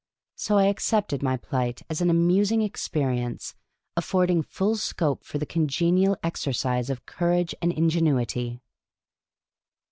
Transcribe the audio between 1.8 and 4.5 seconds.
as an amusing experience, affording